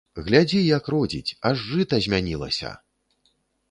Глядзі, 0.29 0.61
як 0.77 0.89
родзіць, 0.95 1.35
аж 1.51 1.55
жыта 1.69 2.03
змянілася! 2.09 2.77